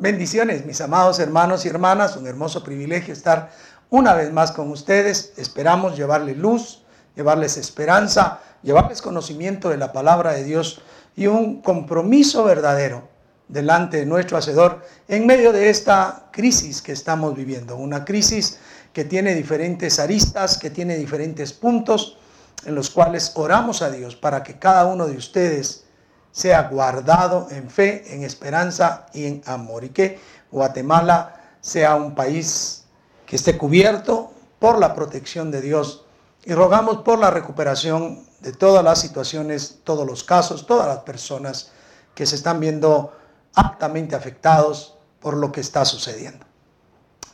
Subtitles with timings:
[0.00, 2.16] Bendiciones, mis amados hermanos y hermanas.
[2.16, 3.50] Un hermoso privilegio estar
[3.90, 5.34] una vez más con ustedes.
[5.36, 6.84] Esperamos llevarles luz,
[7.14, 10.80] llevarles esperanza, llevarles conocimiento de la palabra de Dios
[11.16, 13.10] y un compromiso verdadero
[13.48, 17.76] delante de nuestro Hacedor en medio de esta crisis que estamos viviendo.
[17.76, 18.58] Una crisis
[18.94, 22.16] que tiene diferentes aristas, que tiene diferentes puntos
[22.64, 25.84] en los cuales oramos a Dios para que cada uno de ustedes
[26.32, 29.84] sea guardado en fe, en esperanza y en amor.
[29.84, 30.20] Y que
[30.50, 32.84] Guatemala sea un país
[33.26, 36.04] que esté cubierto por la protección de Dios.
[36.44, 41.70] Y rogamos por la recuperación de todas las situaciones, todos los casos, todas las personas
[42.14, 43.12] que se están viendo
[43.54, 46.46] altamente afectados por lo que está sucediendo.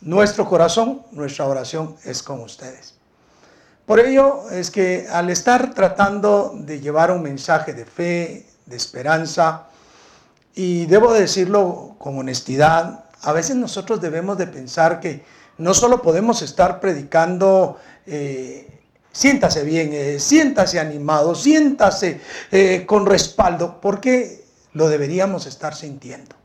[0.01, 2.95] Nuestro corazón, nuestra oración es con ustedes.
[3.87, 9.68] Por ello es que al estar tratando de llevar un mensaje de fe, de esperanza,
[10.54, 15.24] y debo decirlo con honestidad, a veces nosotros debemos de pensar que
[15.58, 18.68] no solo podemos estar predicando, eh,
[19.12, 26.36] siéntase bien, eh, siéntase animado, siéntase eh, con respaldo, porque lo deberíamos estar sintiendo.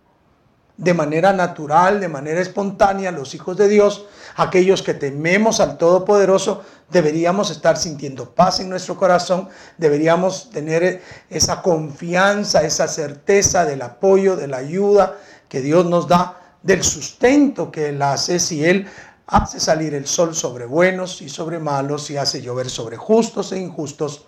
[0.77, 4.05] De manera natural, de manera espontánea, los hijos de Dios,
[4.36, 11.61] aquellos que tememos al Todopoderoso, deberíamos estar sintiendo paz en nuestro corazón, deberíamos tener esa
[11.61, 17.89] confianza, esa certeza del apoyo, de la ayuda que Dios nos da, del sustento que
[17.89, 18.88] Él hace si Él
[19.28, 23.59] hace salir el sol sobre buenos y sobre malos y hace llover sobre justos e
[23.59, 24.25] injustos.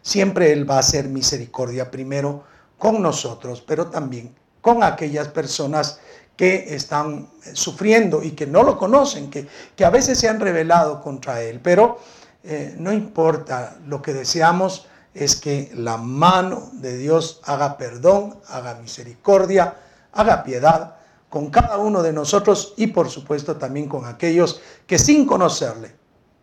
[0.00, 2.44] Siempre Él va a hacer misericordia primero
[2.78, 4.34] con nosotros, pero también
[4.64, 6.00] con aquellas personas
[6.38, 11.02] que están sufriendo y que no lo conocen, que, que a veces se han rebelado
[11.02, 11.60] contra Él.
[11.62, 11.98] Pero
[12.42, 18.76] eh, no importa, lo que deseamos es que la mano de Dios haga perdón, haga
[18.76, 19.76] misericordia,
[20.14, 20.96] haga piedad
[21.28, 25.94] con cada uno de nosotros y por supuesto también con aquellos que sin conocerle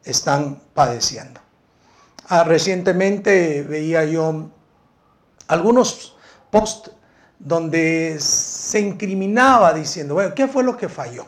[0.03, 1.41] están padeciendo.
[2.27, 4.51] Ah, recientemente veía yo
[5.47, 6.15] algunos
[6.51, 6.91] posts
[7.43, 11.25] donde se incriminaba diciendo, bueno, ¿qué fue lo que falló?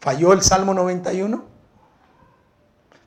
[0.00, 1.44] ¿Falló el Salmo 91?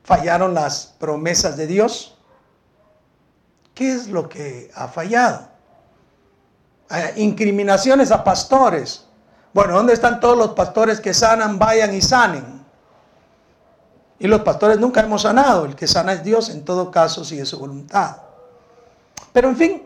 [0.04, 2.18] ¿Fallaron las promesas de Dios?
[3.72, 5.48] ¿Qué es lo que ha fallado?
[6.90, 9.06] Eh, incriminaciones a pastores.
[9.54, 12.62] Bueno, ¿dónde están todos los pastores que sanan, vayan y sanen?
[14.18, 15.64] Y los pastores nunca hemos sanado.
[15.64, 18.18] El que sana es Dios en todo caso si es su voluntad.
[19.32, 19.82] Pero en fin,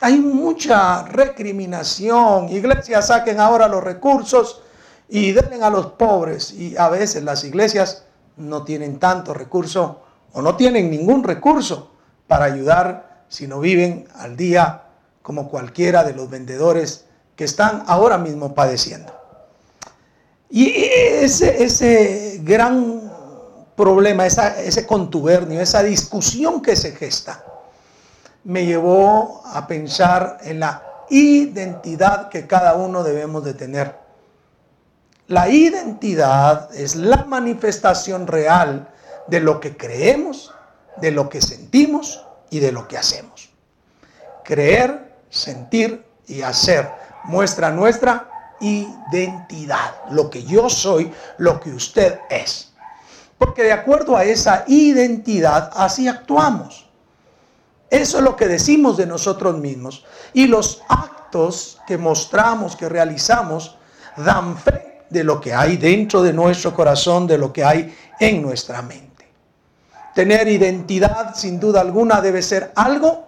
[0.00, 2.48] hay mucha recriminación.
[2.48, 4.62] Iglesias saquen ahora los recursos
[5.08, 6.52] y denle a los pobres.
[6.52, 8.04] Y a veces las iglesias
[8.36, 11.90] no tienen tanto recurso o no tienen ningún recurso
[12.26, 14.84] para ayudar si no viven al día
[15.22, 19.12] como cualquiera de los vendedores que están ahora mismo padeciendo.
[20.50, 23.12] Y ese, ese gran
[23.76, 27.44] problema, ese contubernio, esa discusión que se gesta,
[28.44, 33.96] me llevó a pensar en la identidad que cada uno debemos de tener.
[35.26, 38.88] La identidad es la manifestación real
[39.26, 40.54] de lo que creemos,
[40.96, 43.50] de lo que sentimos y de lo que hacemos.
[44.44, 46.88] Creer, sentir y hacer
[47.24, 52.72] muestra nuestra identidad, lo que yo soy, lo que usted es.
[53.36, 56.87] Porque de acuerdo a esa identidad, así actuamos.
[57.90, 60.04] Eso es lo que decimos de nosotros mismos.
[60.32, 63.76] Y los actos que mostramos, que realizamos,
[64.16, 68.42] dan fe de lo que hay dentro de nuestro corazón, de lo que hay en
[68.42, 69.26] nuestra mente.
[70.14, 73.26] Tener identidad, sin duda alguna, debe ser algo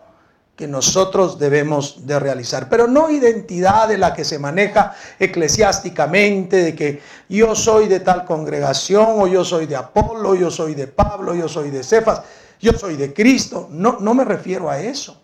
[0.57, 6.75] que nosotros debemos de realizar, pero no identidad de la que se maneja eclesiásticamente, de
[6.75, 7.01] que
[7.31, 11.49] yo soy de tal congregación, o yo soy de Apolo, yo soy de Pablo, yo
[11.49, 12.21] soy de Cefas
[12.61, 13.69] yo soy de Cristo.
[13.71, 15.21] No, me refiero a eso.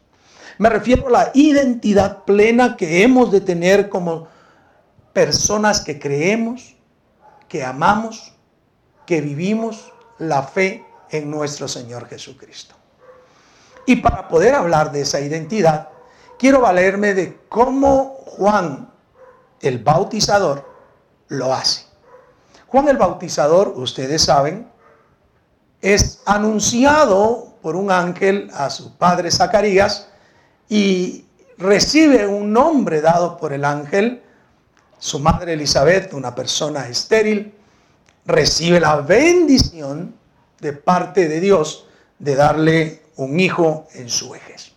[0.59, 4.29] Me refiero a la identidad plena que hemos de tener como
[5.13, 6.77] personas que creemos,
[7.49, 8.33] que amamos,
[9.07, 12.75] que vivimos la fe en nuestro Señor Jesucristo.
[13.85, 15.91] Y para poder hablar de esa identidad,
[16.39, 18.91] quiero valerme de cómo Juan
[19.61, 20.69] el Bautizador
[21.29, 21.85] lo hace.
[22.67, 24.69] Juan el Bautizador, ustedes saben,
[25.95, 30.09] es anunciado por un ángel a su padre Zacarías
[30.69, 31.27] y
[31.59, 34.21] recibe un nombre dado por el ángel.
[34.99, 37.55] Su madre Elizabeth, una persona estéril,
[38.25, 40.17] recibe la bendición
[40.59, 41.87] de parte de Dios
[42.19, 44.73] de darle un hijo en su vejez.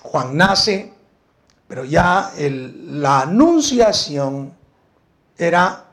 [0.00, 0.92] Juan nace,
[1.66, 4.54] Pero ya la anunciación
[5.36, 5.86] era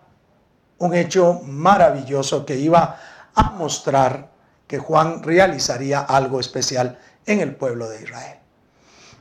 [0.77, 2.99] un hecho maravilloso que iba
[3.35, 4.31] a mostrar
[4.67, 8.39] que Juan realizaría algo especial en el pueblo de Israel.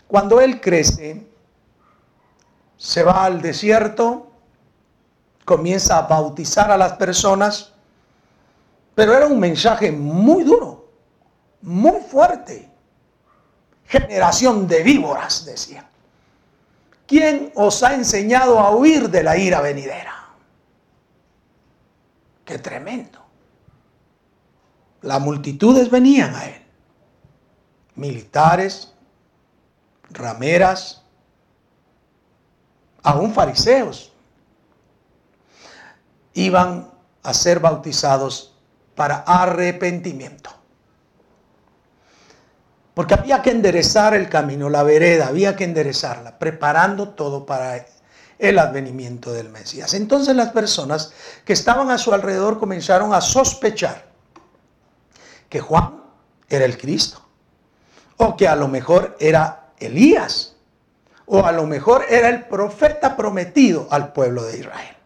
[0.07, 1.27] Cuando él crece,
[2.77, 4.31] se va al desierto,
[5.45, 7.73] comienza a bautizar a las personas,
[8.95, 10.89] pero era un mensaje muy duro,
[11.63, 12.71] muy fuerte.
[13.87, 15.89] Generación de víboras, decía.
[17.07, 20.29] ¿Quién os ha enseñado a huir de la ira venidera?
[22.45, 23.22] Qué tremendo.
[25.03, 26.63] Las multitudes venían a él.
[27.97, 28.93] Militares,
[30.11, 31.03] rameras,
[33.03, 34.13] aún fariseos.
[36.35, 36.91] Iban
[37.23, 38.55] a ser bautizados
[38.95, 40.51] para arrepentimiento.
[42.95, 47.87] Porque había que enderezar el camino, la vereda, había que enderezarla, preparando todo para
[48.39, 49.95] el advenimiento del Mesías.
[49.95, 51.13] Entonces las personas
[51.45, 54.12] que estaban a su alrededor comenzaron a sospechar
[55.53, 56.03] que Juan
[56.49, 57.21] era el Cristo,
[58.17, 60.57] o que a lo mejor era Elías,
[61.27, 64.97] o a lo mejor era el profeta prometido al pueblo de Israel.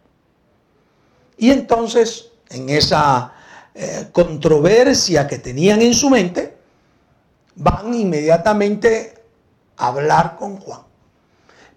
[1.36, 3.32] Y entonces, en esa
[3.74, 6.56] eh, controversia que tenían en su mente,
[7.56, 9.24] van inmediatamente
[9.76, 10.82] a hablar con Juan.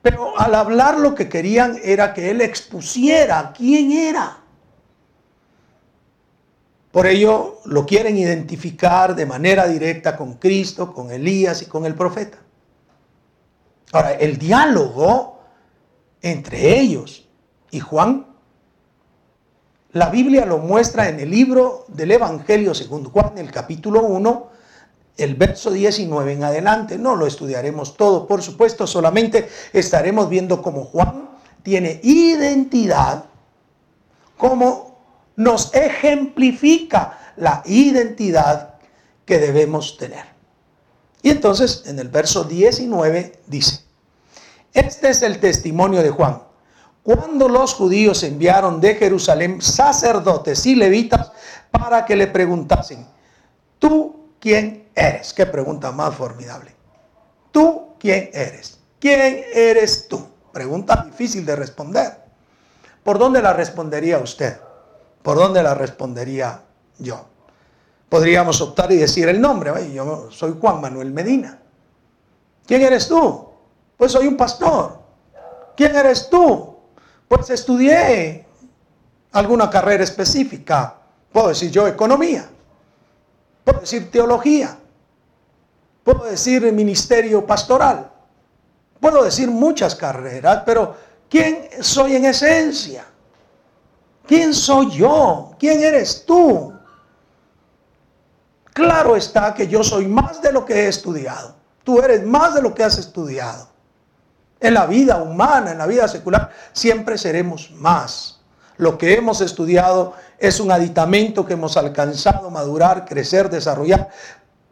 [0.03, 4.37] Pero al hablar lo que querían era que él expusiera quién era.
[6.91, 11.93] Por ello lo quieren identificar de manera directa con Cristo, con Elías y con el
[11.93, 12.39] profeta.
[13.91, 15.39] Ahora, el diálogo
[16.21, 17.27] entre ellos
[17.71, 18.25] y Juan,
[19.91, 24.49] la Biblia lo muestra en el libro del Evangelio según Juan, el capítulo 1,
[25.17, 26.97] el verso 19 en adelante.
[26.97, 31.29] No lo estudiaremos todo, por supuesto, solamente estaremos viendo cómo Juan
[31.63, 33.25] tiene identidad,
[34.37, 34.88] cómo
[35.39, 38.75] nos ejemplifica la identidad
[39.25, 40.25] que debemos tener.
[41.21, 43.79] Y entonces en el verso 19 dice,
[44.73, 46.43] este es el testimonio de Juan.
[47.03, 51.31] Cuando los judíos enviaron de Jerusalén sacerdotes y levitas
[51.71, 53.07] para que le preguntasen,
[53.79, 55.33] ¿tú quién eres?
[55.33, 56.75] Qué pregunta más formidable.
[57.51, 58.77] ¿Tú quién eres?
[58.99, 60.21] ¿Quién eres tú?
[60.51, 62.25] Pregunta difícil de responder.
[63.03, 64.59] ¿Por dónde la respondería usted?
[65.21, 66.61] ¿Por dónde la respondería
[66.97, 67.25] yo?
[68.09, 69.93] Podríamos optar y decir el nombre.
[69.93, 71.59] Yo soy Juan Manuel Medina.
[72.65, 73.49] ¿Quién eres tú?
[73.97, 74.99] Pues soy un pastor.
[75.75, 76.75] ¿Quién eres tú?
[77.27, 78.45] Pues estudié
[79.31, 80.95] alguna carrera específica.
[81.31, 82.49] Puedo decir yo economía.
[83.63, 84.77] Puedo decir teología.
[86.03, 88.09] Puedo decir ministerio pastoral.
[88.99, 90.95] Puedo decir muchas carreras, pero
[91.29, 93.05] ¿quién soy en esencia?
[94.29, 95.55] ¿Quién soy yo?
[95.57, 96.71] ¿Quién eres tú?
[98.71, 101.55] Claro está que yo soy más de lo que he estudiado.
[101.83, 103.69] Tú eres más de lo que has estudiado.
[104.59, 108.41] En la vida humana, en la vida secular, siempre seremos más.
[108.77, 114.09] Lo que hemos estudiado es un aditamento que hemos alcanzado madurar, crecer, desarrollar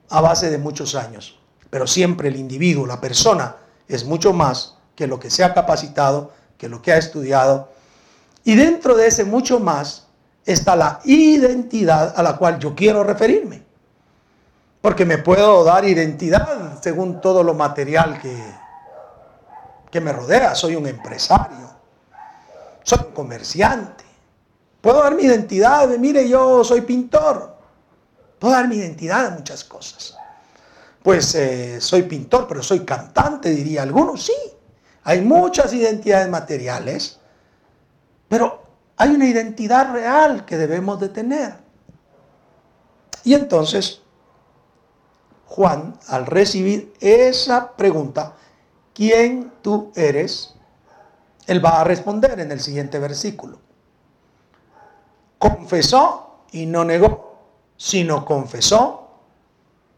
[0.09, 1.39] a base de muchos años.
[1.71, 3.55] Pero siempre el individuo, la persona,
[3.87, 7.75] es mucho más que lo que se ha capacitado, que lo que ha estudiado.
[8.47, 10.07] Y dentro de ese mucho más
[10.45, 13.61] está la identidad a la cual yo quiero referirme.
[14.79, 18.41] Porque me puedo dar identidad según todo lo material que,
[19.91, 20.55] que me rodea.
[20.55, 21.71] Soy un empresario,
[22.83, 24.05] soy un comerciante.
[24.79, 27.53] Puedo dar mi identidad de, mire, yo soy pintor.
[28.39, 30.15] Puedo dar mi identidad de muchas cosas.
[31.03, 34.23] Pues eh, soy pintor, pero soy cantante, diría algunos.
[34.23, 34.37] Sí,
[35.03, 37.19] hay muchas identidades materiales,
[38.27, 38.63] pero
[38.97, 41.55] hay una identidad real que debemos de tener.
[43.23, 44.01] Y entonces,
[45.45, 48.35] Juan, al recibir esa pregunta,
[48.93, 50.55] ¿quién tú eres?
[51.45, 53.59] Él va a responder en el siguiente versículo.
[55.37, 57.37] Confesó y no negó,
[57.77, 59.09] sino confesó,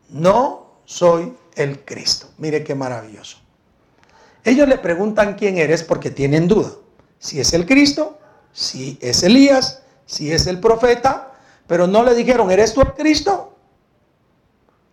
[0.10, 2.28] no soy el Cristo.
[2.38, 3.38] Mire qué maravilloso.
[4.44, 6.72] Ellos le preguntan quién eres porque tienen duda.
[7.20, 8.18] Si es el Cristo,
[8.54, 11.34] si es Elías, si es el profeta,
[11.68, 13.56] pero no le dijeron, ¿eres tú el Cristo?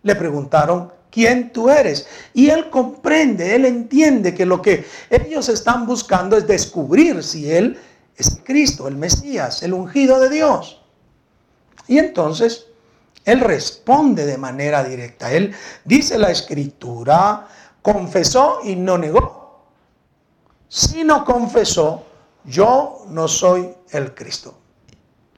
[0.03, 2.07] Le preguntaron, ¿quién tú eres?
[2.33, 7.79] Y él comprende, él entiende que lo que ellos están buscando es descubrir si él
[8.15, 10.81] es Cristo, el Mesías, el ungido de Dios.
[11.87, 12.67] Y entonces
[13.25, 15.31] él responde de manera directa.
[15.31, 15.53] Él
[15.83, 17.47] dice la escritura,
[17.81, 19.35] confesó y no negó.
[20.69, 22.06] si no confesó,
[22.47, 24.57] yo no soy el Cristo.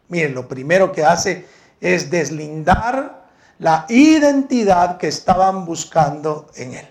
[0.08, 1.46] Miren, lo primero que hace
[1.82, 6.88] es deslindar la identidad que estaban buscando en él.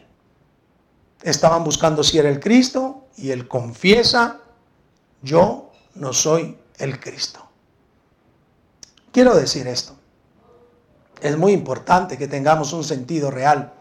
[1.23, 4.41] Estaban buscando si era el Cristo y él confiesa,
[5.23, 7.45] yo no soy el Cristo.
[9.11, 9.97] Quiero decir esto.
[11.21, 13.73] Es muy importante que tengamos un sentido real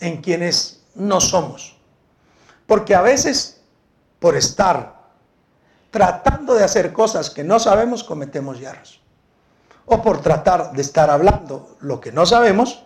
[0.00, 1.76] en quienes no somos.
[2.66, 3.60] Porque a veces,
[4.18, 5.01] por estar
[5.92, 9.00] tratando de hacer cosas que no sabemos, cometemos yerros.
[9.84, 12.84] O por tratar de estar hablando lo que no sabemos,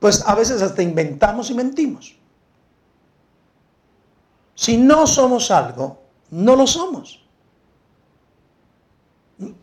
[0.00, 2.16] pues a veces hasta inventamos y mentimos.
[4.56, 7.24] Si no somos algo, no lo somos.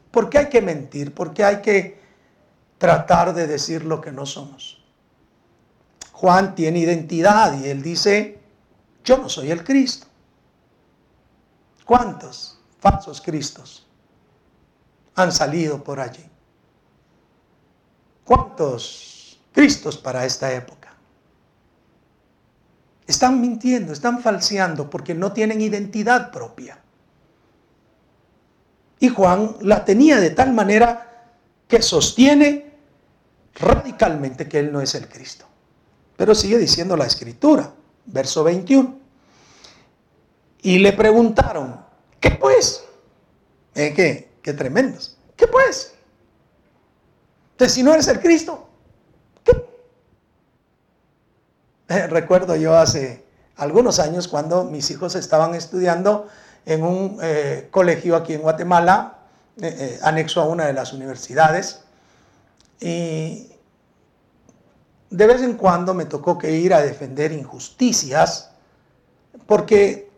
[0.09, 1.13] ¿Por qué hay que mentir?
[1.13, 2.01] ¿Por qué hay que
[2.77, 4.81] tratar de decir lo que no somos?
[6.13, 8.39] Juan tiene identidad y él dice,
[9.03, 10.07] yo no soy el Cristo.
[11.91, 13.85] ¿Cuántos falsos Cristos
[15.15, 16.23] han salido por allí?
[18.23, 20.95] ¿Cuántos Cristos para esta época?
[23.05, 26.79] Están mintiendo, están falseando porque no tienen identidad propia.
[29.01, 31.33] Y Juan la tenía de tal manera
[31.67, 32.73] que sostiene
[33.55, 35.45] radicalmente que él no es el Cristo.
[36.15, 37.69] Pero sigue diciendo la escritura,
[38.05, 39.01] verso 21.
[40.61, 41.80] Y le preguntaron,
[42.21, 42.85] ¿qué pues?
[43.75, 44.31] ¿Eh, ¿Qué?
[44.41, 45.17] Qué tremendos.
[45.35, 45.93] ¿Qué pues?
[47.51, 48.69] Entonces, si no eres el Cristo,
[49.43, 49.51] ¿qué?
[51.89, 53.25] Eh, recuerdo yo hace
[53.57, 56.27] algunos años cuando mis hijos estaban estudiando
[56.65, 59.17] en un eh, colegio aquí en Guatemala,
[59.61, 61.81] eh, eh, anexo a una de las universidades.
[62.79, 63.51] Y
[65.09, 68.51] de vez en cuando me tocó que ir a defender injusticias,
[69.45, 70.10] porque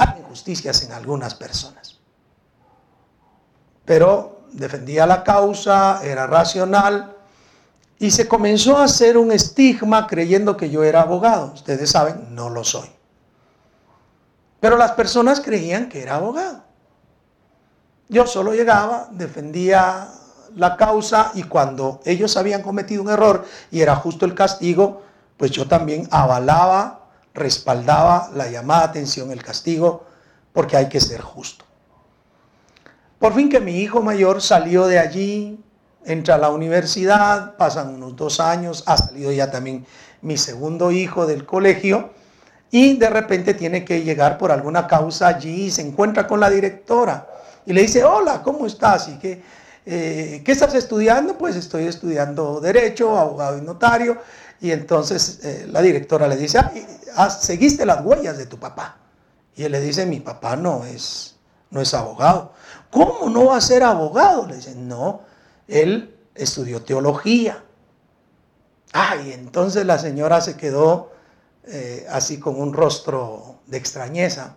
[0.00, 1.98] hay injusticias en algunas personas.
[3.84, 7.16] Pero defendía la causa, era racional,
[7.98, 11.52] y se comenzó a hacer un estigma creyendo que yo era abogado.
[11.52, 12.88] Ustedes saben, no lo soy.
[14.58, 16.62] Pero las personas creían que era abogado.
[18.08, 20.08] Yo solo llegaba, defendía
[20.56, 25.02] la causa y cuando ellos habían cometido un error y era justo el castigo,
[25.36, 26.99] pues yo también avalaba,
[27.34, 30.04] respaldaba la llamada atención, el castigo,
[30.52, 31.64] porque hay que ser justo.
[33.18, 35.62] Por fin que mi hijo mayor salió de allí,
[36.04, 39.86] entra a la universidad, pasan unos dos años, ha salido ya también
[40.22, 42.10] mi segundo hijo del colegio
[42.70, 46.48] y de repente tiene que llegar por alguna causa allí y se encuentra con la
[46.50, 47.28] directora
[47.66, 49.08] y le dice, hola, ¿cómo estás?
[49.08, 49.42] ¿Y qué,
[49.86, 51.36] eh, ¿qué estás estudiando?
[51.38, 54.18] Pues estoy estudiando derecho, abogado y notario.
[54.60, 56.58] Y entonces eh, la directora le dice,
[57.16, 58.98] ah, seguiste las huellas de tu papá.
[59.56, 61.36] Y él le dice, mi papá no es,
[61.70, 62.52] no es abogado.
[62.90, 64.46] ¿Cómo no va a ser abogado?
[64.46, 65.22] Le dice, no,
[65.66, 67.64] él estudió teología.
[68.92, 71.12] Ah, y entonces la señora se quedó
[71.64, 74.56] eh, así con un rostro de extrañeza,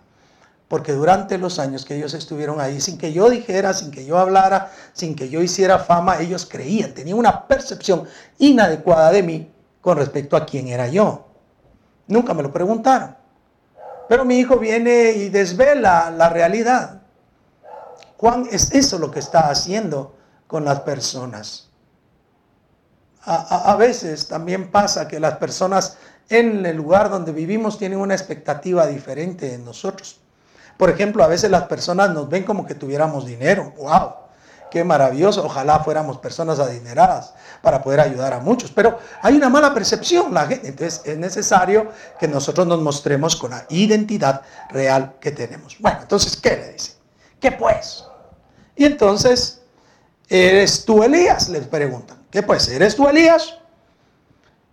[0.68, 4.18] porque durante los años que ellos estuvieron ahí, sin que yo dijera, sin que yo
[4.18, 8.04] hablara, sin que yo hiciera fama, ellos creían, tenían una percepción
[8.38, 11.26] inadecuada de mí con respecto a quién era yo.
[12.06, 13.16] Nunca me lo preguntaron.
[14.08, 17.02] Pero mi hijo viene y desvela la realidad.
[18.16, 20.16] Juan es eso lo que está haciendo
[20.46, 21.68] con las personas.
[23.26, 25.96] a, veces también pasa que las personas
[26.28, 30.20] en el lugar donde vivimos tienen una expectativa diferente de nosotros.
[30.76, 33.72] Por ejemplo, a veces las personas nos ven como que tuviéramos dinero.
[33.76, 34.14] ¡Wow!
[34.70, 35.44] Qué maravilloso.
[35.44, 38.72] Ojalá fuéramos personas adineradas para poder ayudar a muchos.
[38.72, 40.34] Pero hay una mala percepción.
[40.34, 45.76] La gente, entonces es necesario que nosotros nos mostremos con la identidad real que tenemos.
[45.78, 46.94] Bueno, entonces, ¿qué le dice?
[47.38, 48.04] ¿Qué pues?
[48.74, 49.62] Y entonces,
[50.28, 51.48] ¿eres tú Elías?
[51.50, 52.18] Les preguntan.
[52.30, 52.66] ¿Qué pues?
[52.68, 53.58] ¿Eres tú Elías?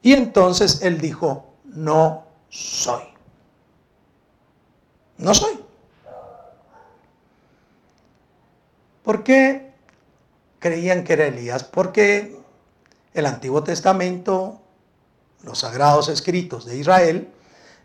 [0.02, 3.04] Y entonces él dijo, no soy.
[5.18, 5.61] No soy.
[9.04, 9.72] ¿Por qué
[10.60, 11.64] creían que era Elías?
[11.64, 12.38] Porque
[13.14, 14.62] el Antiguo Testamento,
[15.44, 17.30] los sagrados escritos de Israel,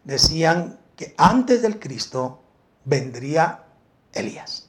[0.05, 2.41] decían que antes del Cristo
[2.85, 3.65] vendría
[4.13, 4.69] Elías.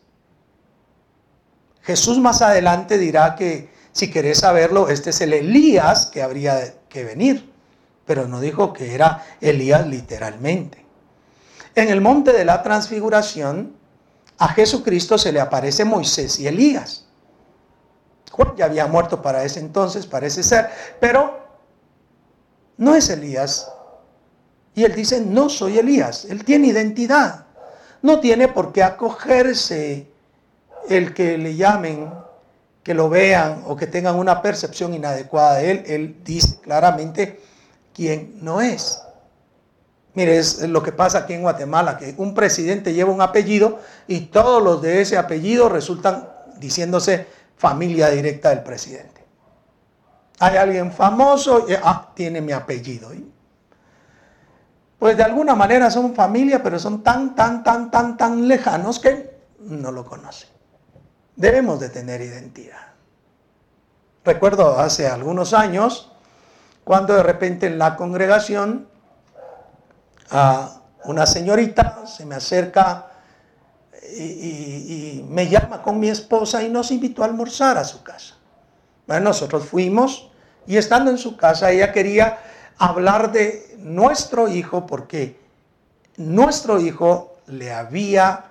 [1.83, 7.03] Jesús más adelante dirá que si querés saberlo, este es el Elías que habría que
[7.03, 7.49] venir,
[8.05, 10.85] pero no dijo que era Elías literalmente.
[11.75, 13.76] En el monte de la transfiguración,
[14.37, 17.05] a Jesucristo se le aparece Moisés y Elías.
[18.31, 21.39] Juan ya había muerto para ese entonces, parece ser, pero
[22.77, 23.71] no es Elías.
[24.75, 26.25] Y él dice, no soy Elías.
[26.25, 27.45] Él tiene identidad.
[28.03, 30.07] no tiene por qué acogerse
[30.87, 32.13] el que le llamen,
[32.83, 35.83] que lo vean o que tengan una percepción inadecuada de él.
[35.87, 37.41] Él dice claramente
[37.91, 39.01] quién no es.
[40.17, 44.21] Mire, es lo que pasa aquí en Guatemala, que un presidente lleva un apellido y
[44.21, 49.23] todos los de ese apellido resultan diciéndose familia directa del presidente.
[50.39, 53.11] Hay alguien famoso, y, ah, tiene mi apellido.
[54.97, 59.37] Pues de alguna manera son familia, pero son tan, tan, tan, tan, tan lejanos que
[59.59, 60.49] no lo conocen.
[61.35, 62.87] Debemos de tener identidad.
[64.25, 66.11] Recuerdo hace algunos años,
[66.83, 68.96] cuando de repente en la congregación
[71.05, 73.07] una señorita se me acerca
[74.15, 78.35] y, me llama con mi esposa y nos invitó a almorzar a su casa.
[79.05, 80.29] Bueno, nosotros fuimos
[80.65, 82.39] y estando en su casa ella quería
[82.77, 85.39] hablar de nuestro hijo porque
[86.17, 88.45] nuestro hijo le había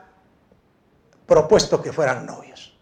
[1.27, 2.77] propuesto que fueran novios.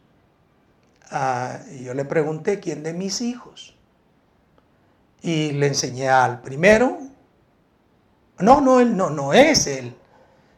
[1.11, 3.77] Ah, y yo le pregunté, ¿quién de mis hijos?
[5.23, 6.99] Y le enseñé al primero.
[8.39, 9.95] No, no, él no, no es él.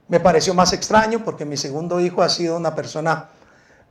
[0.08, 3.28] Me pareció más extraño porque mi segundo hijo ha sido una persona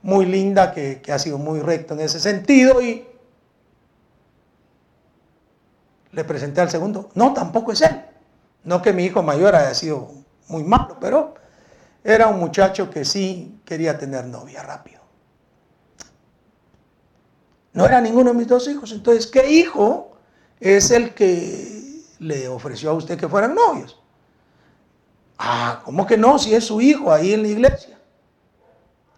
[0.02, 3.06] muy linda, que, que ha sido muy recto en ese sentido y
[6.12, 7.10] le presenté al segundo.
[7.14, 8.02] No, tampoco es él.
[8.64, 10.10] No que mi hijo mayor haya sido
[10.48, 11.34] muy malo, pero
[12.02, 15.00] era un muchacho que sí quería tener novia rápido.
[17.72, 18.90] No era ninguno de mis dos hijos.
[18.92, 20.16] Entonces, ¿qué hijo
[20.60, 21.85] es el que
[22.18, 24.00] le ofreció a usted que fueran novios?
[25.38, 26.38] Ah, ¿cómo que no?
[26.38, 27.98] Si es su hijo ahí en la iglesia.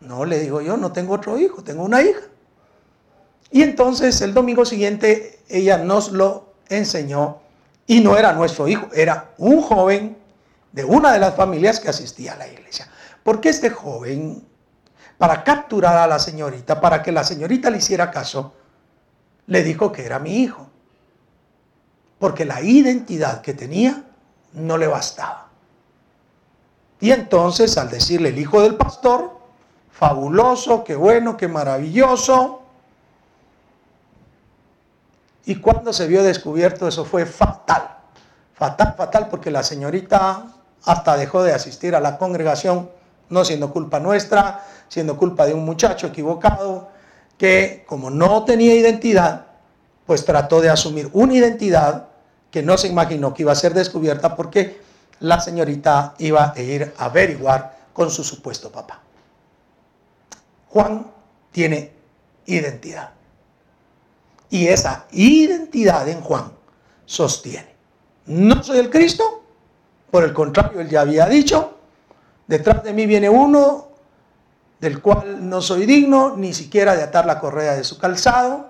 [0.01, 2.23] No, le digo yo, no tengo otro hijo, tengo una hija.
[3.51, 7.39] Y entonces el domingo siguiente ella nos lo enseñó
[7.87, 10.17] y no era nuestro hijo, era un joven
[10.73, 12.89] de una de las familias que asistía a la iglesia.
[13.23, 14.47] Porque este joven,
[15.17, 18.55] para capturar a la señorita, para que la señorita le hiciera caso,
[19.47, 20.68] le dijo que era mi hijo.
[22.19, 24.05] Porque la identidad que tenía
[24.53, 25.49] no le bastaba.
[27.01, 29.39] Y entonces al decirle el hijo del pastor,
[29.91, 32.63] fabuloso, qué bueno, qué maravilloso.
[35.45, 37.97] Y cuando se vio descubierto eso fue fatal.
[38.55, 40.47] Fatal, fatal, porque la señorita
[40.85, 42.91] hasta dejó de asistir a la congregación,
[43.29, 46.89] no siendo culpa nuestra, siendo culpa de un muchacho equivocado,
[47.37, 49.48] que como no tenía identidad,
[50.09, 52.09] pues trató de asumir una identidad
[52.51, 54.81] que no se imaginó que iba a ser descubierta porque
[55.21, 59.03] la señorita iba a ir a averiguar con su supuesto papá.
[60.71, 61.09] Juan
[61.53, 61.93] tiene
[62.47, 63.11] identidad.
[64.49, 66.53] Y esa identidad en Juan
[67.05, 67.75] sostiene.
[68.25, 69.45] No soy el Cristo,
[70.11, 71.77] por el contrario, él ya había dicho,
[72.47, 73.89] detrás de mí viene uno
[74.81, 78.68] del cual no soy digno ni siquiera de atar la correa de su calzado.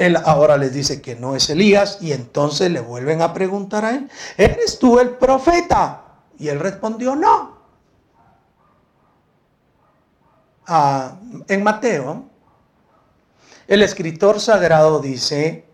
[0.00, 3.90] Él ahora les dice que no es Elías y entonces le vuelven a preguntar a
[3.90, 6.04] él, ¿eres tú el profeta?
[6.38, 7.58] Y él respondió, no.
[10.66, 12.24] Ah, en Mateo,
[13.68, 15.68] el escritor sagrado dice,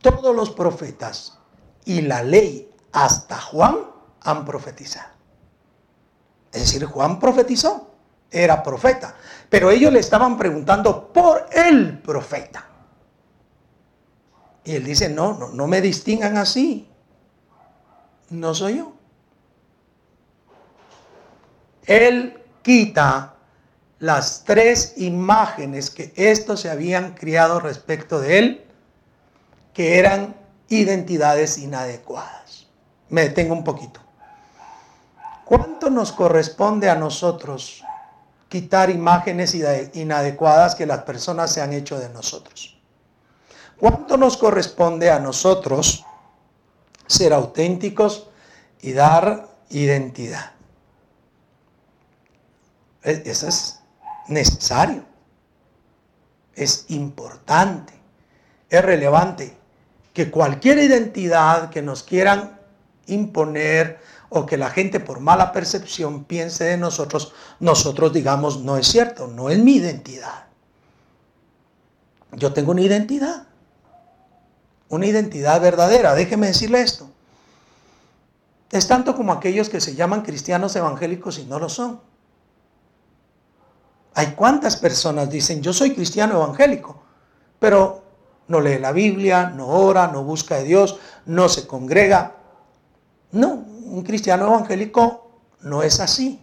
[0.00, 1.38] todos los profetas
[1.84, 3.80] y la ley hasta Juan
[4.22, 5.10] han profetizado.
[6.52, 7.89] Es decir, Juan profetizó
[8.30, 9.14] era profeta.
[9.48, 12.66] Pero ellos le estaban preguntando por el profeta.
[14.64, 16.88] Y él dice, no, no, no me distingan así.
[18.28, 18.92] No soy yo.
[21.86, 23.34] Él quita
[23.98, 28.64] las tres imágenes que estos se habían criado respecto de él,
[29.74, 30.36] que eran
[30.68, 32.68] identidades inadecuadas.
[33.08, 34.00] Me detengo un poquito.
[35.44, 37.82] ¿Cuánto nos corresponde a nosotros
[38.50, 39.54] quitar imágenes
[39.94, 42.76] inadecuadas que las personas se han hecho de nosotros.
[43.78, 46.04] ¿Cuánto nos corresponde a nosotros
[47.06, 48.26] ser auténticos
[48.82, 50.50] y dar identidad?
[53.04, 53.78] E, eso es
[54.26, 55.04] necesario,
[56.56, 57.94] es importante,
[58.68, 59.56] es relevante
[60.12, 62.58] que cualquier identidad que nos quieran
[63.06, 68.86] imponer o que la gente por mala percepción piense de nosotros, nosotros digamos, no es
[68.86, 70.46] cierto, no es mi identidad.
[72.32, 73.48] Yo tengo una identidad,
[74.88, 76.14] una identidad verdadera.
[76.14, 77.10] Déjeme decirle esto.
[78.70, 82.00] Es tanto como aquellos que se llaman cristianos evangélicos y no lo son.
[84.14, 87.02] Hay cuántas personas dicen, yo soy cristiano evangélico,
[87.58, 88.04] pero
[88.46, 92.36] no lee la Biblia, no ora, no busca a Dios, no se congrega.
[93.32, 95.30] No, un cristiano evangélico
[95.62, 96.40] no es así.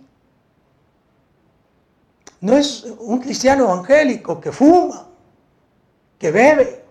[2.42, 5.08] No es un cristiano evangélico que fuma,
[6.20, 6.86] que bebe.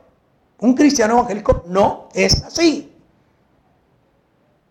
[0.58, 2.92] Un cristiano evangélico no es así.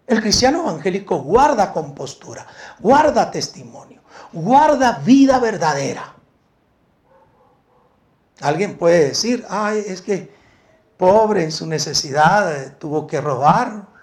[0.08, 2.46] El cristiano evangélico guarda compostura,
[2.80, 4.02] guarda testimonio,
[4.34, 6.14] guarda vida verdadera.
[8.42, 10.36] Alguien puede decir, ay, es que
[10.98, 13.95] pobre en su necesidad eh, tuvo que robar.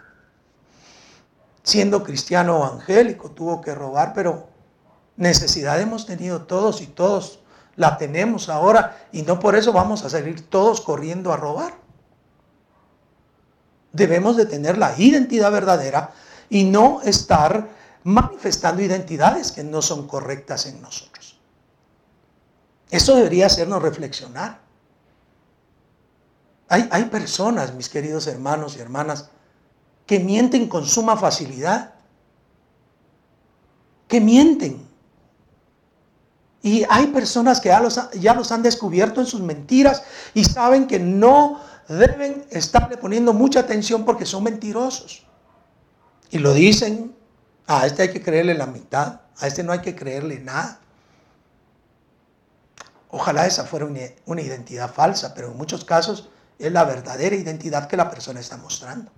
[1.62, 4.48] Siendo cristiano evangélico tuvo que robar, pero
[5.16, 7.40] necesidad hemos tenido todos y todos
[7.76, 11.74] la tenemos ahora y no por eso vamos a salir todos corriendo a robar.
[13.92, 16.12] Debemos de tener la identidad verdadera
[16.48, 17.68] y no estar
[18.04, 21.38] manifestando identidades que no son correctas en nosotros.
[22.90, 24.60] Eso debería hacernos reflexionar.
[26.68, 29.30] Hay, hay personas, mis queridos hermanos y hermanas,
[30.12, 31.94] que mienten con suma facilidad.
[34.06, 34.86] Que mienten.
[36.60, 40.02] Y hay personas que ya los, ya los han descubierto en sus mentiras
[40.34, 45.24] y saben que no deben estarle poniendo mucha atención porque son mentirosos.
[46.30, 47.16] Y lo dicen,
[47.66, 50.78] a este hay que creerle la mitad, a este no hay que creerle nada.
[53.08, 57.88] Ojalá esa fuera una, una identidad falsa, pero en muchos casos es la verdadera identidad
[57.88, 59.10] que la persona está mostrando.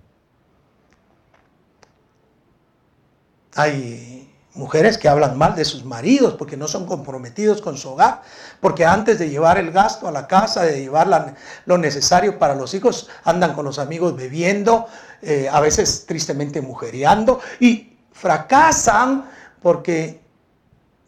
[3.55, 4.15] Hay
[4.53, 8.21] mujeres que hablan mal de sus maridos porque no son comprometidos con su hogar,
[8.61, 12.73] porque antes de llevar el gasto a la casa, de llevar lo necesario para los
[12.73, 14.87] hijos, andan con los amigos bebiendo,
[15.21, 19.29] eh, a veces tristemente mujereando y fracasan
[19.61, 20.21] porque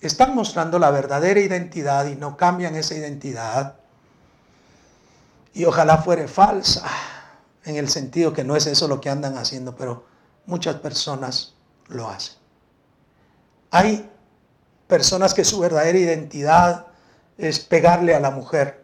[0.01, 3.75] están mostrando la verdadera identidad y no cambian esa identidad.
[5.53, 6.83] Y ojalá fuere falsa,
[7.65, 10.05] en el sentido que no es eso lo que andan haciendo, pero
[10.45, 11.53] muchas personas
[11.87, 12.36] lo hacen.
[13.77, 14.09] Hay
[14.87, 16.87] personas que su verdadera identidad
[17.37, 18.83] es pegarle a la mujer.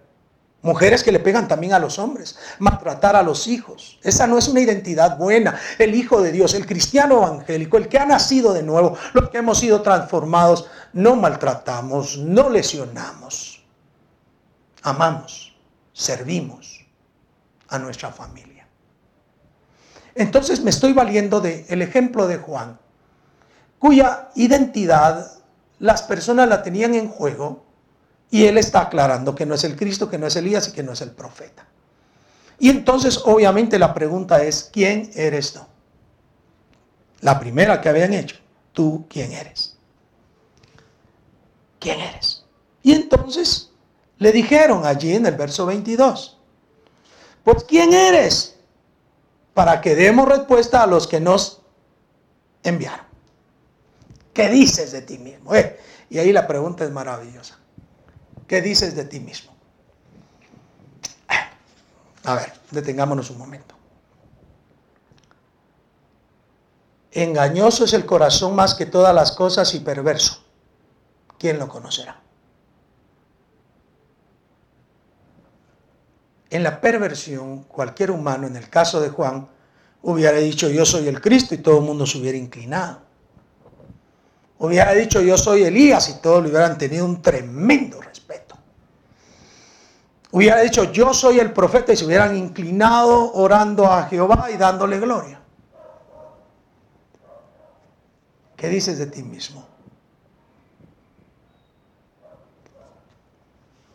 [0.61, 3.99] Mujeres que le pegan también a los hombres, maltratar a los hijos.
[4.03, 5.59] Esa no es una identidad buena.
[5.79, 9.39] El Hijo de Dios, el cristiano evangélico, el que ha nacido de nuevo, los que
[9.39, 13.65] hemos sido transformados, no maltratamos, no lesionamos.
[14.83, 15.57] Amamos,
[15.91, 16.85] servimos
[17.67, 18.67] a nuestra familia.
[20.13, 22.77] Entonces me estoy valiendo del ejemplo de Juan
[23.83, 25.29] cuya identidad
[25.79, 27.65] las personas la tenían en juego
[28.31, 30.83] y él está aclarando que no es el Cristo, que no es Elías y que
[30.83, 31.67] no es el profeta.
[32.59, 35.59] Y entonces obviamente la pregunta es, ¿quién eres tú?
[37.19, 38.37] La primera que habían hecho,
[38.71, 39.75] ¿tú quién eres?
[41.77, 42.45] ¿Quién eres?
[42.83, 43.69] Y entonces
[44.17, 46.39] le dijeron allí en el verso 22,
[47.43, 48.55] pues ¿quién eres?
[49.53, 51.61] Para que demos respuesta a los que nos
[52.63, 53.12] enviaron.
[54.33, 55.53] ¿Qué dices de ti mismo?
[55.53, 57.59] Eh, y ahí la pregunta es maravillosa.
[58.47, 59.53] ¿Qué dices de ti mismo?
[62.25, 63.75] A ver, detengámonos un momento.
[67.11, 70.43] Engañoso es el corazón más que todas las cosas y perverso.
[71.37, 72.21] ¿Quién lo conocerá?
[76.49, 79.49] En la perversión, cualquier humano, en el caso de Juan,
[80.01, 83.12] hubiera dicho yo soy el Cristo y todo el mundo se hubiera inclinado
[84.59, 88.55] hubiera dicho yo soy Elías y todos le hubieran tenido un tremendo respeto.
[90.31, 94.99] Hubiera dicho yo soy el profeta y se hubieran inclinado orando a Jehová y dándole
[94.99, 95.39] gloria.
[98.55, 99.67] ¿Qué dices de ti mismo?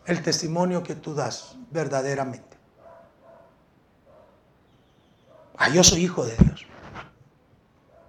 [0.05, 2.57] El testimonio que tú das verdaderamente.
[5.57, 6.65] Ah, yo soy hijo de Dios.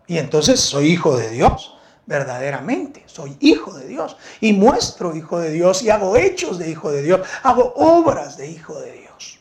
[0.07, 1.77] Y entonces soy hijo de Dios
[2.11, 3.05] verdaderamente.
[3.07, 7.03] Soy hijo de Dios y muestro hijo de Dios y hago hechos de hijo de
[7.03, 9.39] Dios, hago obras de hijo de Dios.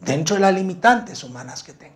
[0.00, 1.94] Dentro de las limitantes humanas que tengo.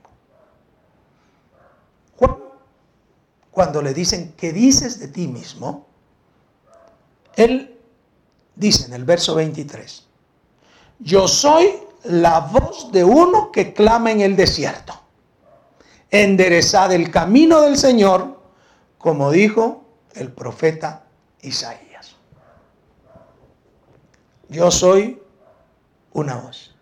[3.50, 5.86] Cuando le dicen, ¿qué dices de ti mismo?
[7.36, 7.78] Él
[8.54, 10.06] dice en el verso 23,
[11.00, 14.98] yo soy la voz de uno que clama en el desierto.
[16.10, 18.41] Enderezad el camino del Señor
[19.02, 19.84] como dijo
[20.14, 21.02] el profeta
[21.40, 22.14] Isaías.
[24.48, 25.20] Yo soy
[26.12, 26.72] una voz.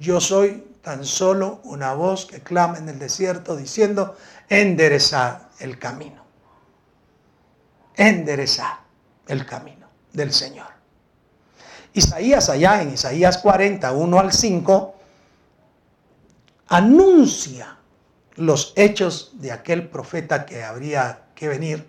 [0.00, 4.16] Yo soy tan solo una voz que clama en el desierto diciendo,
[4.48, 6.24] enderezar el camino.
[7.94, 8.80] Enderezar
[9.28, 10.66] el camino del Señor.
[11.92, 14.94] Isaías allá en Isaías 40, 1 al 5,
[16.66, 17.77] anuncia
[18.38, 21.88] los hechos de aquel profeta que habría que venir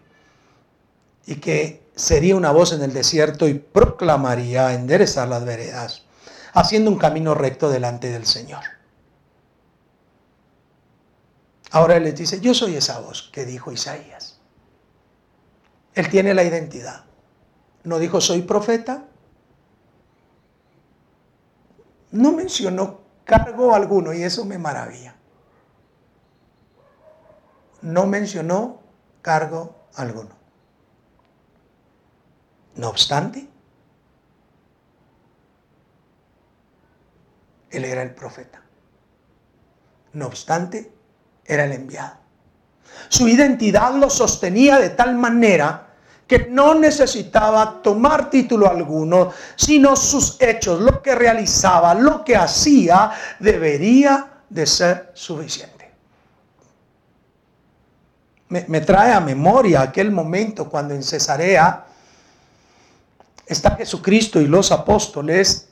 [1.25, 6.05] y que sería una voz en el desierto y proclamaría enderezar las veredas,
[6.53, 8.63] haciendo un camino recto delante del Señor.
[11.71, 14.39] Ahora él les dice, yo soy esa voz que dijo Isaías.
[15.93, 17.03] Él tiene la identidad.
[17.83, 19.05] No dijo, soy profeta.
[22.12, 25.18] No mencionó cargo alguno y eso me maravilla.
[27.81, 28.81] No mencionó
[29.21, 30.31] cargo alguno.
[32.75, 33.47] No obstante,
[37.69, 38.61] él era el profeta.
[40.13, 40.91] No obstante,
[41.45, 42.17] era el enviado.
[43.09, 45.87] Su identidad lo sostenía de tal manera
[46.27, 53.11] que no necesitaba tomar título alguno, sino sus hechos, lo que realizaba, lo que hacía,
[53.39, 55.78] debería de ser suficiente.
[58.49, 61.85] Me, trae a memoria aquel momento cuando en Cesarea
[63.45, 65.67] está Jesucristo y los apóstoles.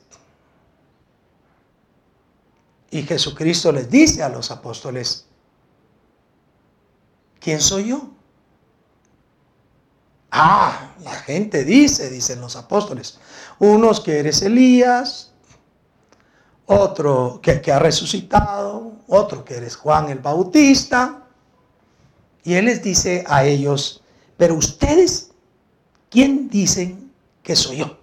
[2.90, 5.26] Y Jesucristo les dice a los apóstoles,
[7.40, 8.10] ¿quién soy yo?
[10.30, 13.18] Ah, la gente dice, dicen los apóstoles,
[13.58, 15.32] unos que eres Elías,
[16.66, 21.24] otro que ha resucitado, otro que eres Juan el Bautista.
[22.48, 24.02] Y él les dice a ellos,
[24.38, 25.32] pero ustedes,
[26.08, 27.98] ¿quién dicen que soy yo?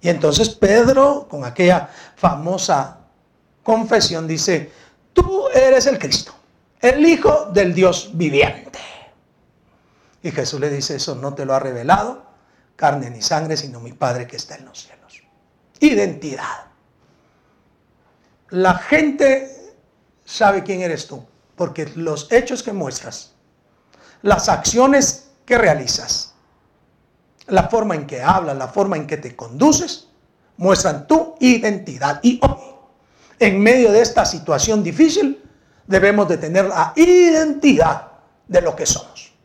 [0.00, 2.98] Y entonces Pedro, con aquella famosa
[3.62, 4.72] confesión, dice,
[5.12, 6.34] tú eres el Cristo,
[6.80, 8.80] el Hijo del Dios viviente.
[10.24, 12.26] Y Jesús le dice, eso no te lo ha revelado
[12.74, 15.22] carne ni sangre, sino mi Padre que está en los cielos.
[15.78, 16.66] Identidad.
[18.50, 19.72] La gente
[20.24, 23.35] sabe quién eres tú, porque los hechos que muestras,
[24.22, 26.34] las acciones que realizas,
[27.46, 30.08] la forma en que hablas, la forma en que te conduces,
[30.56, 32.20] muestran tu identidad.
[32.22, 32.74] Y hoy,
[33.38, 35.42] en medio de esta situación difícil,
[35.86, 38.08] debemos de tener la identidad
[38.48, 39.36] de lo que somos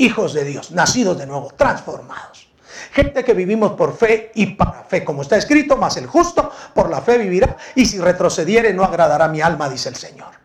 [0.00, 2.48] hijos de Dios, nacidos de nuevo, transformados.
[2.92, 6.88] Gente que vivimos por fe y para fe, como está escrito, más el justo por
[6.88, 10.39] la fe vivirá, y si retrocediere no agradará mi alma, dice el Señor.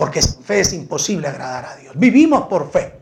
[0.00, 1.92] Porque sin fe es imposible agradar a Dios.
[1.94, 2.94] Vivimos por fe.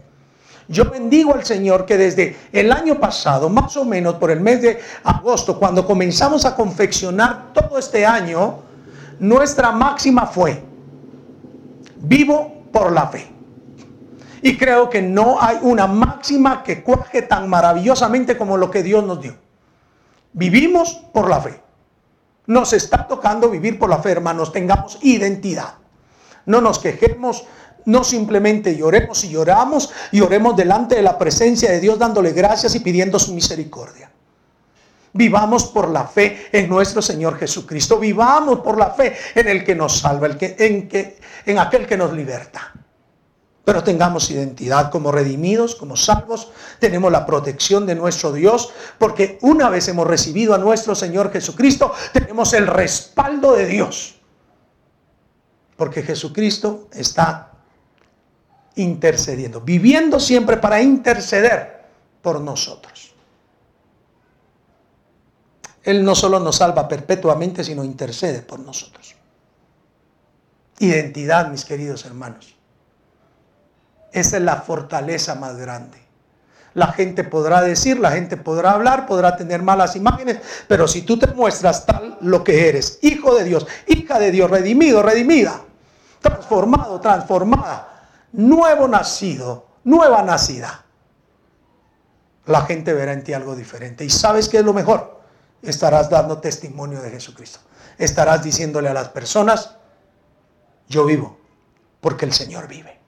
[0.67, 4.63] Yo bendigo al Señor que desde el año pasado, más o menos por el mes
[4.63, 8.63] de agosto, cuando comenzamos a confeccionar todo este año,
[9.21, 10.61] nuestra máxima fue,
[11.99, 13.31] vivo por la fe.
[14.43, 19.05] Y creo que no hay una máxima que cuaje tan maravillosamente como lo que Dios
[19.05, 19.37] nos dio.
[20.33, 21.61] Vivimos por la fe.
[22.49, 24.51] Nos está tocando vivir por la fe, hermanos.
[24.51, 25.75] Tengamos identidad.
[26.49, 27.45] No nos quejemos,
[27.85, 32.75] no simplemente lloremos y lloramos y oremos delante de la presencia de Dios dándole gracias
[32.75, 34.11] y pidiendo su misericordia.
[35.13, 37.99] Vivamos por la fe en nuestro Señor Jesucristo.
[37.99, 41.87] Vivamos por la fe en el que nos salva, el que, en, que, en aquel
[41.87, 42.73] que nos liberta.
[43.65, 46.51] Pero tengamos identidad como redimidos, como salvos.
[46.79, 51.93] Tenemos la protección de nuestro Dios, porque una vez hemos recibido a nuestro Señor Jesucristo,
[52.15, 54.18] tenemos el respaldo de Dios.
[55.79, 57.53] Porque Jesucristo está
[58.75, 61.85] intercediendo, viviendo siempre para interceder
[62.21, 63.15] por nosotros.
[65.85, 69.15] Él no solo nos salva perpetuamente, sino intercede por nosotros.
[70.81, 72.57] Identidad, mis queridos hermanos.
[74.13, 75.99] Esa es la fortaleza más grande.
[76.75, 81.21] La gente podrá decir, la gente podrá hablar, podrá tener malas imágenes, pero si tú
[81.21, 85.63] te muestras tal lo que eres, hijo de Dios, hija de Dios, redimido, redimida,
[86.21, 90.85] transformado, transformada, nuevo nacido, nueva nacida,
[92.47, 94.05] la gente verá en ti algo diferente.
[94.05, 95.19] ¿Y sabes qué es lo mejor?
[95.63, 97.61] estarás dando testimonio de Jesucristo.
[97.97, 99.77] Estarás diciéndole a las personas,
[100.89, 101.39] yo vivo
[102.01, 102.99] porque el Señor vive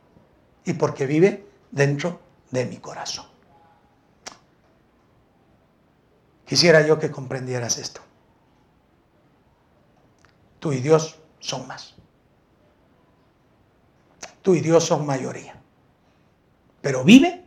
[0.65, 2.21] y porque vive dentro
[2.51, 3.27] de mi corazón.
[6.45, 8.01] Quisiera yo que comprendieras esto.
[10.59, 11.95] Tú y Dios son más.
[14.43, 15.61] Tú y Dios son mayoría.
[16.81, 17.45] Pero vive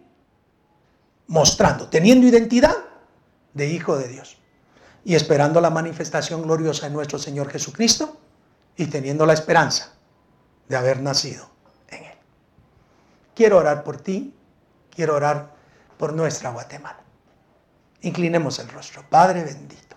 [1.27, 2.75] mostrando, teniendo identidad
[3.53, 4.38] de hijo de Dios
[5.03, 8.19] y esperando la manifestación gloriosa de nuestro Señor Jesucristo
[8.75, 9.93] y teniendo la esperanza
[10.67, 11.49] de haber nacido
[11.89, 12.17] en Él.
[13.36, 14.36] Quiero orar por ti,
[14.89, 15.56] quiero orar
[15.97, 17.01] por nuestra Guatemala.
[18.01, 19.03] Inclinemos el rostro.
[19.10, 19.95] Padre bendito.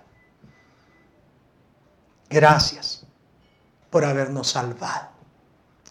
[2.28, 3.06] Gracias
[3.90, 5.11] por habernos salvado,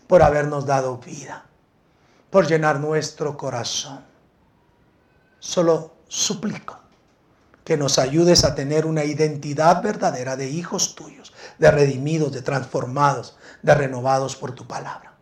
[0.07, 1.45] por habernos dado vida,
[2.29, 4.03] por llenar nuestro corazón.
[5.39, 6.79] Solo suplico
[7.63, 13.37] que nos ayudes a tener una identidad verdadera de hijos tuyos, de redimidos, de transformados,
[13.63, 15.13] de renovados por tu palabra.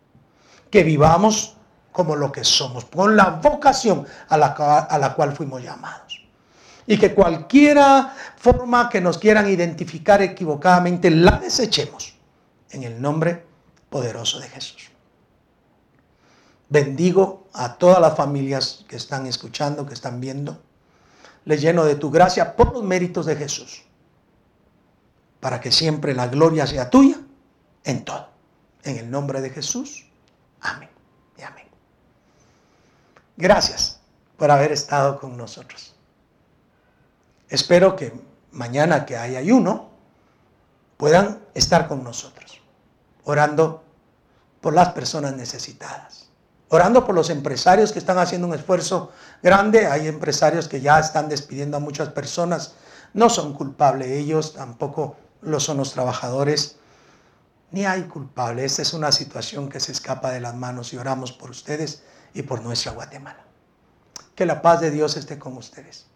[0.70, 1.56] Que vivamos
[1.90, 6.22] como lo que somos, con la vocación a la, a la cual fuimos llamados.
[6.86, 12.14] Y que cualquiera forma que nos quieran identificar equivocadamente, la desechemos
[12.70, 13.53] en el nombre
[13.94, 14.90] poderoso de Jesús.
[16.68, 20.60] Bendigo a todas las familias que están escuchando, que están viendo.
[21.44, 23.84] Le lleno de tu gracia por los méritos de Jesús,
[25.38, 27.20] para que siempre la gloria sea tuya
[27.84, 28.30] en todo.
[28.82, 30.04] En el nombre de Jesús.
[30.60, 30.90] Amén
[31.38, 31.68] y amén.
[33.36, 34.00] Gracias
[34.36, 35.94] por haber estado con nosotros.
[37.48, 38.12] Espero que
[38.50, 39.90] mañana que hay ayuno
[40.96, 42.60] puedan estar con nosotros,
[43.22, 43.83] orando
[44.64, 46.30] por las personas necesitadas,
[46.70, 49.86] orando por los empresarios que están haciendo un esfuerzo grande.
[49.86, 52.72] Hay empresarios que ya están despidiendo a muchas personas,
[53.12, 56.76] no son culpables ellos, tampoco lo son los trabajadores,
[57.72, 58.64] ni hay culpable.
[58.64, 62.40] Esta es una situación que se escapa de las manos y oramos por ustedes y
[62.40, 63.44] por nuestra Guatemala.
[64.34, 66.06] Que la paz de Dios esté con ustedes.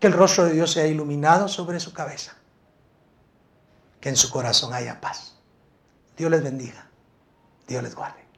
[0.00, 2.34] Que el rostro de Dios sea iluminado sobre su cabeza.
[4.00, 5.36] Que en su corazón haya paz.
[6.16, 6.83] Dios les bendiga.
[7.66, 8.23] Dios les guarde.